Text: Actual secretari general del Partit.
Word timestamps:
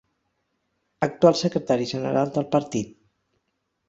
Actual 1.07 1.37
secretari 1.41 1.85
general 1.91 2.31
del 2.39 2.47
Partit. 2.57 2.97